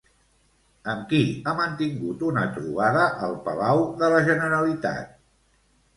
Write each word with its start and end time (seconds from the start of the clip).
Amb 0.93 1.03
qui 1.11 1.19
ha 1.49 1.51
mantingut 1.59 2.25
una 2.29 2.45
trobada 2.57 3.05
al 3.27 3.39
Palau 3.49 3.85
de 4.03 4.13
la 4.15 4.23
Generalitat? 4.33 5.17